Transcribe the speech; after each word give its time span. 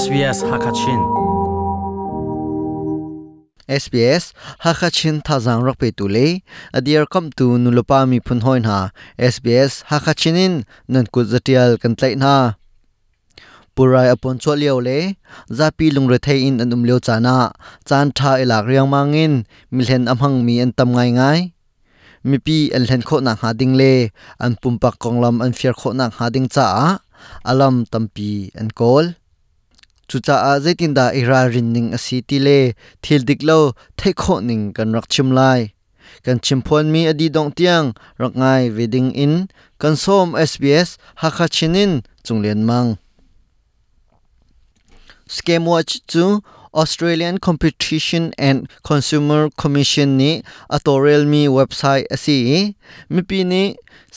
SBS 0.00 0.40
Hakachin 0.50 1.00
SBS 3.68 4.24
Hakachin 4.64 5.16
thazang 5.26 5.60
rakpe 5.66 5.88
tu 5.98 6.08
le 6.08 6.40
adier 6.72 7.04
kam 7.12 7.28
tu 7.38 7.46
nulopa 7.62 8.08
mi 8.10 8.18
phun 8.26 8.40
hoin 8.46 8.64
ha 8.70 8.78
SBS 9.32 9.72
Hakachinin 9.92 10.54
nan 10.92 11.04
ku 11.12 11.20
zatial 11.32 11.76
kan 11.82 11.92
tlai 11.98 12.14
na 12.22 12.34
purai 13.76 14.08
apon 14.14 14.40
cho 14.42 14.52
liao 14.60 14.80
le 14.88 14.98
zapi 15.58 15.86
lungre 15.94 16.18
thei 16.26 16.38
in 16.48 16.56
an 16.62 16.72
um 16.74 16.82
leo 16.88 16.98
chana 17.06 17.36
chan 17.88 18.06
tha 18.16 18.30
ilak 18.42 18.64
riang 18.70 18.88
mangin. 18.94 19.34
Milhen 19.74 20.04
amhang 20.12 20.36
mi 20.46 20.54
an 20.64 20.70
tam 20.78 20.90
ngai 20.96 21.10
ngai. 21.18 21.40
Mi 22.28 22.36
pi 22.44 22.58
an 22.76 22.82
len 22.88 23.02
kho 23.08 23.16
na 23.26 23.32
ha 23.40 23.48
ding 23.60 23.74
le 23.80 23.92
an 24.44 24.52
pumpak 24.62 24.94
konglam 25.02 25.36
an 25.44 25.52
fiar 25.58 25.74
kho 25.80 25.90
na 25.98 26.06
ha 26.16 26.26
ding 26.34 26.48
cha 26.54 26.66
alam 27.50 27.74
tampi 27.92 28.32
an 28.62 28.70
kol. 28.80 29.06
Chu 30.10 30.18
cha 30.26 30.36
a 30.50 30.52
zaitin 30.64 30.92
da 30.98 31.06
ira 31.20 31.40
rin 31.52 31.68
ning 31.74 31.88
asi 31.96 32.16
ti 32.28 32.38
le 32.46 32.58
thil 33.02 33.22
dik 33.28 33.40
lo 33.48 33.58
thei 33.98 34.12
kho 34.22 34.34
ning 34.48 34.64
kan 34.76 34.88
rak 34.96 35.06
chim 35.12 35.28
lai 35.38 35.60
kan 36.24 36.38
chimphon 36.44 36.86
mi 36.94 37.02
adi 37.10 37.26
dong 37.36 37.50
tiang 37.58 37.86
rak 38.22 38.34
ngai 38.40 38.62
wedding 38.76 39.10
in 39.24 39.34
kan 39.80 39.94
som 40.04 40.26
SBS 40.50 40.88
hakha 41.22 41.46
chinin 41.56 41.92
chunglen 42.24 42.60
mang 42.68 42.88
scam 45.36 45.62
watch 45.72 45.92
chu 46.10 46.42
Australian 46.82 47.38
Competition 47.38 48.32
and 48.38 48.58
Consumer 48.82 49.50
Commission 49.62 50.16
ni 50.20 50.42
atorel 50.70 51.22
mi 51.32 51.42
website 51.58 52.06
asi 52.14 52.38
mi 53.10 53.22
pi 53.28 53.42
ni 53.42 53.62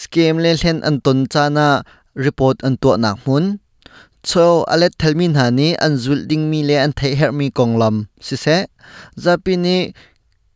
scam 0.00 0.34
le 0.42 0.50
hlen 0.60 0.78
an 0.88 0.96
ton 1.04 1.26
chana 1.32 1.68
report 2.14 2.56
an 2.66 2.74
to 2.82 2.90
nak 3.02 3.18
mun 3.26 3.58
cho 4.28 4.64
alet 4.72 4.92
thelmin 5.00 5.34
hani 5.40 5.68
an 5.84 5.92
zul 6.02 6.20
ding 6.30 6.44
mi 6.50 6.60
le 6.68 6.76
an 6.84 6.92
thei 6.98 7.14
her 7.20 7.32
mi 7.32 7.46
konglam 7.58 7.96
si 8.26 8.36
se 8.44 8.56
zapini 9.24 9.76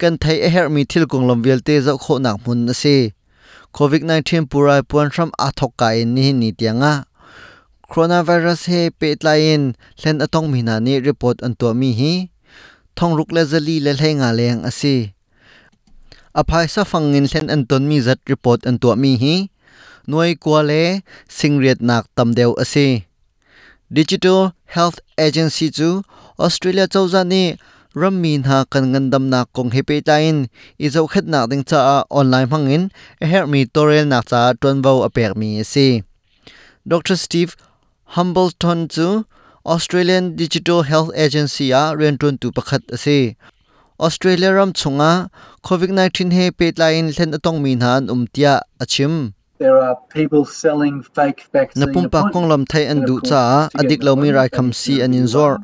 kan 0.00 0.14
thei 0.22 0.38
a 0.46 0.48
her 0.54 0.68
mi 0.74 0.82
thil 0.90 1.04
konglam 1.12 1.40
velte 1.44 1.74
zo 1.86 1.94
kho 2.04 2.14
nak 2.24 2.36
mun 2.44 2.60
na 2.66 2.72
se 2.82 2.96
covid 3.76 4.02
19 4.02 4.50
purai 4.50 4.80
puan 4.90 5.08
ram 5.16 5.30
athok 5.46 5.72
ka 5.80 5.88
in 6.00 6.14
ni 6.16 6.26
ni 6.40 6.48
tianga 6.58 6.94
coronavirus 7.94 8.66
he 8.72 8.82
pe 8.90 9.14
tlain 9.14 9.78
hlen 10.00 10.18
atong 10.24 10.48
mi 10.50 10.66
na 10.66 10.82
ni 10.82 10.98
report 10.98 11.38
an 11.46 11.54
to 11.54 11.70
mi 11.76 11.94
hi. 11.94 12.14
Thong 12.98 13.14
ruk 13.18 13.30
le 13.34 13.42
zali 13.46 13.78
le 13.78 13.94
hlei 13.94 14.14
nga 14.18 14.30
leng 14.38 14.66
ase 14.66 15.14
aphai 16.34 16.66
sa 16.66 16.82
fangin 16.82 17.30
len 17.32 17.46
an 17.54 17.62
ton 17.70 17.86
mi 17.90 17.98
zat 18.02 18.18
report 18.26 18.66
an 18.66 18.82
to 18.82 18.90
mi 18.98 19.14
hi. 19.22 19.36
Noi 20.10 20.34
kwa 20.42 20.60
le 20.66 20.82
singriat 21.30 21.78
nak 21.80 22.10
tam 22.16 22.34
deu 22.34 22.52
ase 22.58 23.06
digital 23.90 24.52
health 24.74 24.98
agency 25.18 25.70
chu 25.70 26.02
australia 26.38 26.86
chawza 26.86 27.24
ni 27.32 27.42
rammin 27.94 28.42
ha 28.48 28.64
kan 28.72 28.84
ngandam 28.92 29.28
na 29.32 29.44
kong 29.54 29.70
hepe 29.76 29.96
tain 30.08 30.46
izo 30.78 31.06
khet 31.12 31.26
na 31.32 31.46
ding 31.50 31.64
cha 31.70 32.02
online 32.10 32.48
hangin 32.52 32.82
a 33.22 33.26
her 33.32 33.46
mi 33.46 33.60
torel 33.74 34.04
na 34.12 34.18
cha 34.30 34.42
ton 34.60 34.82
vo 34.84 34.92
apek 35.06 35.32
mi 35.40 35.48
ase 35.62 36.02
dr 36.86 37.16
steve 37.16 37.52
Humbleton 38.14 38.86
chu 38.88 39.24
Australian 39.66 40.36
Digital 40.36 40.82
Health 40.82 41.10
Agency 41.16 41.72
a 41.72 41.96
rentun 41.98 42.38
tu 42.38 42.52
pakhat 42.52 42.82
ase 42.92 43.34
Australia 43.98 44.52
ram 44.54 44.72
chunga 44.72 45.30
COVID-19 45.64 46.30
he 46.30 46.50
petlain 46.52 47.10
hlen 47.10 47.34
atong 47.34 47.58
min 47.64 47.80
han 47.80 48.06
umtia 48.06 48.60
achim 48.78 49.34
There 49.56 49.78
are 49.78 49.94
people 50.10 50.44
selling 50.44 51.06
fake 51.14 51.46
vaccine 51.54 51.78
na 51.78 51.86
pumpa 51.86 52.34
kong 52.34 52.50
lam 52.50 52.66
thai 52.66 52.90
an 52.90 53.06
du 53.06 53.22
cha 53.22 53.70
adik 53.78 54.02
lo 54.02 54.16
mi 54.18 54.34
rai 54.34 54.48
kham 54.50 54.72
si 54.80 54.98
an 55.04 55.14
in 55.14 55.30
zor. 55.30 55.62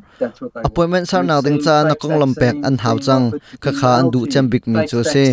appointment 0.63 1.09
sar 1.11 1.23
na 1.23 1.41
ding 1.41 1.59
cha 1.65 1.83
na 1.83 1.95
kong 2.01 2.15
lam 2.21 2.31
pek 2.41 2.55
an 2.63 2.77
hau 2.83 2.97
chang 3.07 3.25
kha 3.63 3.71
kha 3.79 3.91
an 3.99 4.07
du 4.13 4.21
cham 4.31 4.45
bik 4.51 4.63
mi 4.71 4.87
chu 4.91 5.03
se 5.03 5.25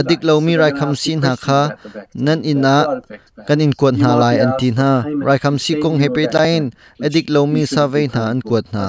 adik 0.00 0.20
lo 0.28 0.34
mi 0.46 0.56
rai 0.62 0.72
kham 0.78 0.90
si 1.02 1.12
na 1.24 1.32
kha 1.44 1.60
nan 2.26 2.42
ina 2.52 2.76
kan 3.46 3.62
in 3.64 3.72
kwat 3.78 3.94
na 4.02 4.10
lai 4.22 4.34
an 4.44 4.52
tin 4.58 4.74
ha. 4.80 4.92
rai 5.28 5.38
kham 5.44 5.54
si 5.64 5.72
kong 5.82 5.96
pe 6.16 6.22
tain 6.34 6.62
adik 7.06 7.26
lo 7.34 7.46
mi 7.54 7.62
survey 7.74 8.06
na 8.14 8.22
an 8.32 8.40
kwat 8.48 8.64
na 8.74 8.84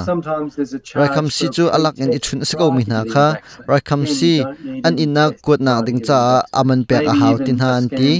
rai 1.00 1.10
kham 1.16 1.28
si 1.36 1.46
chu 1.56 1.66
alak 1.76 1.96
in 2.04 2.10
ichun 2.18 2.42
se 2.50 2.56
ko 2.60 2.72
mi 2.78 2.84
na 2.92 3.00
kha 3.14 3.28
rai 3.70 3.82
kham 3.90 4.02
si 4.18 4.34
an 4.88 4.94
ina 5.06 5.26
kwat 5.46 5.60
na 5.68 5.74
ding 5.88 6.02
cha 6.08 6.20
aman 6.60 6.82
pek 6.90 7.06
a 7.12 7.14
hau 7.22 7.36
tin 7.46 7.58
ha. 7.64 7.70
an 7.80 7.88
ti 8.00 8.12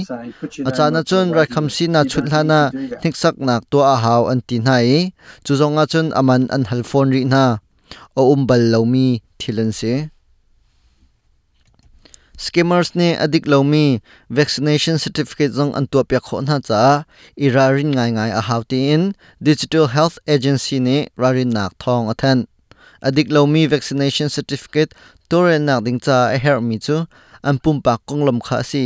achana 0.76 1.00
chun 1.04 1.32
rai 1.32 1.46
kham 1.46 1.70
si 1.70 1.86
na 1.88 2.04
chut 2.04 2.26
hlana 2.28 2.60
thiksak 3.00 3.38
nak 3.38 3.64
to 3.70 3.78
a 3.80 3.96
hau 3.96 4.26
an 4.32 4.40
tin 4.48 4.66
hai 4.68 5.12
chu 5.44 5.52
zonga 5.60 5.84
chun 5.92 6.12
aman 6.12 6.42
an 6.50 6.64
hal 6.68 6.82
phone 6.82 7.10
ri 7.10 7.24
na. 7.24 7.58
O 8.16 8.34
umbal 8.34 8.62
lomi 8.72 9.22
thilan 9.38 9.72
se 9.72 10.10
scammers 12.36 12.90
ne 12.98 13.08
adik 13.24 13.44
lomi 13.52 14.00
vaccination 14.28 14.98
certificate 14.98 15.52
zong 15.58 15.72
an 15.78 15.86
to 15.86 16.04
pya 16.04 16.20
khon 16.26 16.46
ha 16.50 16.58
cha. 16.68 17.04
Irarin 17.44 17.90
ngai 17.96 18.10
ngai 18.16 18.30
a 18.40 18.42
hauti 18.48 18.80
in. 18.94 19.14
Digital 19.42 19.86
health 19.96 20.18
agency 20.28 20.78
ne 20.86 21.08
rarin 21.16 21.50
nak 21.56 21.72
thong 21.82 22.12
athan 22.12 22.38
adik 23.00 23.32
lomi 23.32 23.64
vaccination 23.74 24.28
certificate 24.28 24.92
toren 25.30 25.64
nak 25.68 25.84
ding 25.84 26.00
cha 26.00 26.18
a 26.34 26.38
her 26.44 26.60
mi 26.60 26.76
chu 26.78 27.06
an 27.48 27.56
pumpa 27.64 27.92
konglom 28.08 28.38
kha 28.46 28.58
si. 28.70 28.82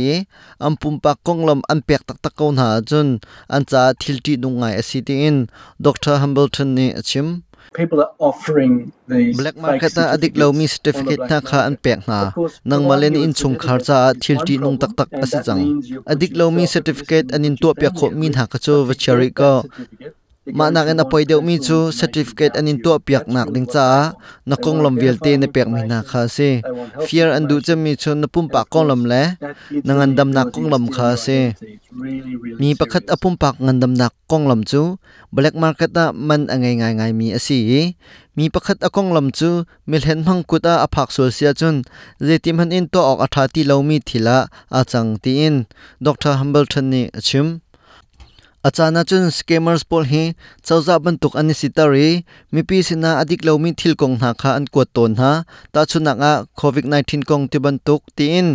An 0.65 0.73
pumpa 0.81 1.11
konglom 1.25 1.61
an 1.71 1.79
pek 1.87 2.01
tak 2.07 2.17
tak 2.23 2.33
kon 2.39 2.55
ha 2.61 2.67
chun. 2.89 3.07
An 3.55 3.61
cha 3.69 3.81
thilti 4.01 4.33
dungai 4.41 4.73
asiti 4.81 5.15
in. 5.27 5.37
Dr 5.85 6.15
hambleton 6.21 6.69
ne 6.77 6.87
achim 7.01 7.27
people 7.73 8.01
are 8.01 8.11
offering 8.19 8.91
these 9.07 9.37
black 9.39 9.55
market 9.55 9.95
ta 9.95 10.11
adik 10.15 10.35
lo 10.35 10.51
mi 10.51 10.67
certificate 10.67 11.23
na 11.31 11.39
kha 11.39 11.59
an 11.69 11.75
pek 11.79 11.99
na. 12.07 12.19
Nang 12.67 12.83
malen 12.89 13.15
in 13.15 13.33
chung 13.33 13.55
khar 13.63 13.79
cha 13.87 13.99
thilti 14.23 14.59
nung 14.59 14.77
tak 14.81 14.91
tak 14.99 15.09
ase 15.23 15.39
chang. 15.47 15.63
adik 16.11 16.35
lo 16.39 16.51
mi 16.51 16.67
certificate 16.67 17.31
anin 17.35 17.55
to 17.61 17.69
pya 17.79 17.91
kho 17.97 18.11
min 18.21 18.33
ha 18.39 18.45
ka 18.51 18.57
chu 18.65 18.83
vachari 18.89 19.29
ko 19.39 19.53
ma 20.49 20.65
nak 20.73 20.89
en 20.91 21.01
apoi 21.03 21.23
deu 21.29 21.41
mi 21.47 21.55
chu 21.67 21.77
certificate 21.99 22.57
anin 22.59 22.77
to 22.83 22.91
piak 23.05 23.25
nak 23.35 23.47
ding 23.53 23.67
cha 23.73 23.85
na 24.49 24.55
kong 24.63 24.79
lom 24.83 24.95
vel 25.01 25.17
te 25.25 25.31
ne 25.41 25.47
pek 25.55 25.67
mi 25.73 25.81
na 25.91 25.97
kha 26.09 26.21
se 26.35 26.49
fear 27.05 27.27
an 27.37 27.43
du 27.49 27.55
cham 27.65 27.79
mi 27.83 27.91
chu 28.01 28.11
na 28.21 28.27
pum 28.33 28.45
pa 28.53 28.61
kong 28.73 28.85
lom 28.89 29.01
le 29.11 29.23
na 29.85 29.91
ngan 29.97 30.11
dam 30.17 30.29
na 30.35 30.41
kong 30.53 30.67
lom 30.73 30.85
kha 30.95 31.07
se 31.25 31.37
mi 32.61 32.69
pakhat 32.79 33.03
apum 33.13 33.33
pak 33.41 33.55
ngan 33.65 33.77
dam 33.81 33.93
na 33.99 34.07
kong 34.31 34.45
lom 34.49 34.61
chu 34.71 34.81
black 35.35 35.55
market 35.63 35.91
na 35.97 36.05
man 36.27 36.41
angai 36.53 36.73
ngai 36.79 36.93
ngai 36.99 37.11
mi 37.19 37.27
asi 37.37 37.57
mi 38.35 38.45
pakhat 38.53 38.79
akong 38.87 39.11
lam 39.15 39.27
chu 39.37 39.49
milhen 39.89 40.19
mang 40.27 40.41
kuta 40.49 40.73
aphak 40.85 41.09
sol 41.15 41.29
sia 41.37 41.51
chun 41.59 41.75
zetim 42.27 42.55
han 42.59 42.71
in 42.77 42.85
to 42.93 42.99
ok 43.11 43.19
atha 43.25 43.43
ti 43.53 43.61
lo 43.69 43.75
mi 43.89 43.97
thila 44.07 44.37
achang 44.79 45.09
ti 45.23 45.31
in 45.47 45.55
dr 46.05 46.33
hambleton 46.39 46.85
ni 46.91 47.01
achim 47.19 47.47
achana 48.67 49.01
chun 49.09 49.23
scammers 49.37 49.83
pol 49.89 50.03
hi 50.11 50.23
chawza 50.67 50.95
ban 51.03 51.15
tuk 51.21 51.33
ani 51.39 51.53
sitari 51.61 52.09
mi 52.53 52.61
pi 52.67 52.77
sina 52.87 53.11
adik 53.21 53.41
lo 53.47 53.57
mi 53.63 53.71
thil 53.79 53.93
kong 54.01 54.15
na 54.21 54.29
kha 54.41 54.49
an 54.57 54.65
ko 54.73 54.81
ton 54.95 55.11
ha 55.21 55.31
ta 55.73 55.81
chuna 55.91 56.13
nga 56.21 56.31
covid 56.61 56.85
19 56.85 57.29
kong 57.29 57.43
ti 57.51 57.57
ban 57.65 57.77
tuk 57.87 58.01
ti 58.17 58.25
in. 58.39 58.49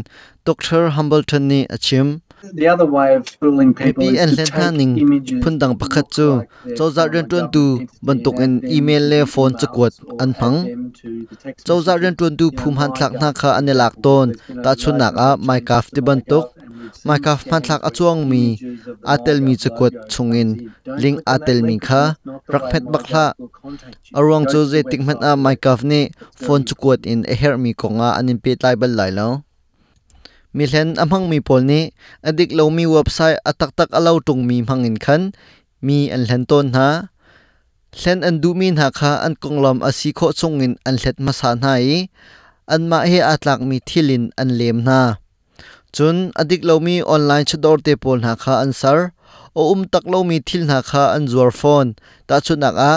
Dr 0.47 0.91
hambleton 0.91 1.49
ni 1.50 1.67
achim. 1.67 2.22
The 2.55 2.69
other 2.69 2.87
way 2.87 3.17
of 3.17 3.27
fooling 3.27 3.75
people 3.75 4.06
is 4.06 4.37
to 4.37 4.47
take 4.47 4.62
images 4.62 5.43
phundang 5.43 5.75
pakhat 5.81 6.06
chu. 6.15 6.47
chawza 6.78 7.11
ren 7.12 7.27
tun 7.27 7.50
tu 7.50 7.65
numbers, 7.65 7.99
ban 8.06 8.19
tuk 8.23 8.38
en 8.44 8.53
email 8.77 9.03
le 9.11 9.27
phone 9.27 9.55
chakwat 9.59 9.93
an 10.23 10.31
phang. 10.38 10.59
chawza 11.67 11.99
ren 12.00 12.15
tun 12.15 12.37
tu 12.37 12.47
phum 12.59 12.78
han 12.81 12.91
thlak 12.97 13.12
na 13.23 13.33
kha 13.41 13.50
ane 13.59 13.75
lak 13.75 13.94
report 13.97 14.05
ton 14.05 14.62
ta 14.62 14.71
chunak 14.83 15.15
up 15.19 15.41
a 15.41 15.43
changes 15.43 15.47
my 15.49 15.59
to 15.61 15.91
ti 15.94 16.00
my 16.00 16.56
ban 17.07 17.19
tuk 17.19 17.23
gov, 17.25 17.41
achuang 17.89 18.21
mi 18.31 18.43
atel 19.13 19.39
mi 19.47 19.55
chukot 19.63 19.93
chungin 20.13 20.51
ling 21.03 21.19
atel 21.35 21.59
mi 21.69 21.77
kha 21.87 22.03
rakphet 22.53 22.85
bakla 22.93 23.27
arong 24.19 24.44
chu 24.50 24.61
je 24.71 24.81
the 24.83 24.88
tingman 24.91 25.19
a 25.29 25.31
website 25.37 25.83
ne 25.91 26.00
phone 26.43 26.62
chukot 26.69 27.00
in 27.12 27.21
a 27.33 27.35
her 27.41 27.55
mi 27.65 27.73
konga 27.81 28.09
anin 28.19 28.38
pe 28.43 28.50
tlai 28.61 28.75
bal 28.81 28.93
lai 28.99 29.11
lo. 29.19 29.29
Mi 30.56 30.65
hlen 30.71 30.88
amhang 31.03 31.27
mi 31.31 31.38
pol 31.47 31.62
ni 31.71 31.81
adik 32.29 32.50
lo 32.59 32.65
mi 32.77 32.85
website 32.97 33.39
atak 33.50 33.71
tak 33.79 33.91
alo 33.99 34.12
tung 34.27 34.43
mi 34.49 34.56
mangin 34.69 34.97
khan. 35.05 35.23
Mi 35.87 35.99
an 36.15 36.23
hlen 36.29 36.43
ton 36.50 36.67
ha 36.77 36.89
hlen 38.00 38.19
an 38.29 38.41
du 38.43 38.50
mi 38.61 38.69
na 38.79 38.89
kha 38.99 39.12
an 39.27 39.35
konglom 39.43 39.79
asi 39.89 40.09
kho 40.19 40.27
chungin 40.39 40.75
an 40.89 40.97
hlet 41.00 41.17
ma 41.25 41.32
sa 41.41 41.50
nai 41.62 42.09
an 42.75 42.82
ma 42.91 42.99
he 43.11 43.19
atlak 43.32 43.61
mi 43.69 43.77
thilin 43.89 44.25
an 44.41 44.49
lem 44.59 44.79
na 44.89 45.00
chun 45.94 46.33
adik 46.41 46.62
lo 46.69 46.81
mi 46.87 47.03
online 47.03 47.44
chador 47.50 47.79
te 47.87 47.93
pol 48.03 48.19
na 48.25 48.33
kha 48.43 48.55
an 48.65 48.73
sar, 48.81 49.12
o 49.55 49.73
um 49.73 49.85
tak 49.93 50.05
lo 50.12 50.21
mi 50.29 50.38
thil 50.49 50.65
na 50.71 50.79
kha 50.83 51.05
an 51.17 51.25
zuar 51.33 51.50
phone. 51.61 51.91
Ta 52.27 52.37
chunak 52.47 52.77
a, 52.91 52.93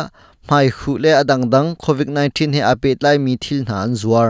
mai 0.49 0.67
khu 0.77 0.91
le 1.03 1.11
adang 1.21 1.45
dang 1.53 1.69
covid 1.83 2.07
19 2.07 2.53
he 2.55 2.61
apet 2.71 2.97
lai 3.05 3.17
mi 3.25 3.33
thil 3.43 3.59
na 3.67 3.75
an 3.85 3.93
zuar. 4.01 4.29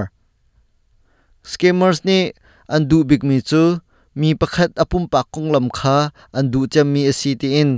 Scammers 1.52 2.00
ni, 2.08 2.20
an 2.74 2.88
du 2.90 3.04
big 3.10 3.24
mi 3.30 3.38
chu, 3.50 3.64
mi 4.20 4.30
pakhat 4.42 4.72
apum 4.84 5.04
pa 5.12 5.22
konglam 5.34 5.68
kha, 5.78 5.98
an 6.38 6.46
du 6.52 6.68
cham 6.74 6.88
mi 6.94 7.02
asiti 7.12 7.50
in 7.62 7.72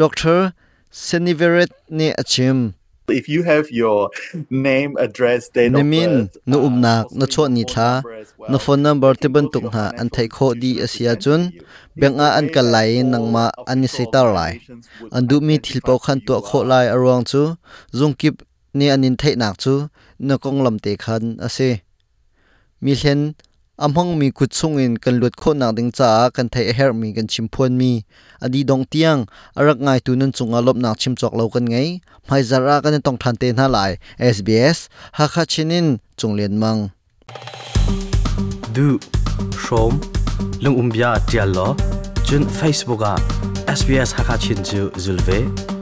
doctor 0.00 0.52
seniveret 0.90 1.70
ne 1.90 2.08
achim 2.22 2.74
if 3.08 3.28
you 3.28 3.42
have 3.42 3.70
your 3.70 4.10
name 4.50 4.96
address 4.96 5.48
then 5.52 5.72
no 5.72 5.82
min 5.82 6.30
no 6.46 6.56
umnak 6.68 7.12
no 7.12 7.26
cho 7.26 7.48
ni 7.48 7.64
tha 7.64 8.02
no 8.48 8.58
phone 8.58 8.82
number 8.82 9.12
te 9.14 9.28
ban 9.28 9.46
tuk 9.52 9.64
na 9.74 9.92
an 10.00 10.08
thai 10.14 10.26
kho 10.36 10.46
di 10.62 10.70
asia 10.86 11.12
chun 11.24 11.40
bank 12.00 12.16
a 12.26 12.28
an 12.38 12.46
kalai 12.54 12.90
nang 13.12 13.26
ma 13.34 13.44
ani 13.70 13.88
se 13.94 14.04
tar 14.12 14.26
lai 14.36 14.52
an 15.16 15.22
du 15.28 15.36
mi 15.46 15.56
thil 15.64 15.80
pau 15.86 15.98
khan 16.04 16.18
to 16.26 16.34
kho 16.48 16.58
lai 16.70 16.86
arong 16.94 17.24
chu 17.30 17.42
zung 17.98 18.14
kip 18.20 18.34
ni 18.78 18.86
anin 18.94 19.16
thai 19.20 19.34
nak 19.42 19.54
chu 19.62 19.74
na 20.26 20.34
kong 20.44 20.58
lam 20.64 20.76
te 20.84 20.92
khan 21.04 21.22
ase 21.46 21.68
mi 22.82 22.92
hen 23.02 23.20
amhong 23.74 24.14
mi 24.14 24.30
kut 24.30 24.54
chung 24.54 24.78
in 24.78 24.94
kan 25.02 25.18
lut 25.18 25.34
kho 25.34 25.50
nak 25.50 25.74
ding 25.74 25.90
cha 25.90 26.30
kan 26.30 26.46
thai 26.48 26.70
her 26.78 26.92
mi 26.94 27.10
kan 27.12 27.26
chim 27.26 27.46
phuan 27.50 27.74
mi 27.74 28.06
adi 28.38 28.62
dong 28.62 28.84
tiang 28.86 29.26
arak 29.58 29.78
ngai 29.82 29.98
tu 30.06 30.14
nan 30.14 30.30
chunga 30.30 30.62
lop 30.62 30.76
nak 30.78 30.94
chim 30.98 31.14
chok 31.18 31.34
lo 31.34 31.50
kan 31.50 31.66
ngai 31.66 31.98
mai 32.30 32.42
zara 32.50 32.78
kan 32.78 32.94
tong 33.02 33.18
than 33.18 33.34
te 33.34 33.50
na 33.50 33.66
lai 33.66 33.98
sbs 34.34 34.78
ha 35.18 35.26
kha 35.26 35.42
chinin 35.52 35.98
chunglen 36.18 36.54
mang 36.62 36.80
du 38.74 38.88
shom 39.58 39.98
lung 40.62 40.76
umbia 40.78 41.10
tial 41.26 41.50
lo 41.56 41.68
chun 42.26 42.46
facebook 42.58 43.02
a 43.02 43.14
sbs 43.78 44.10
ha 44.16 44.22
kha 44.28 44.36
chin 44.38 44.60
chu 44.68 44.80
zulve 45.04 45.73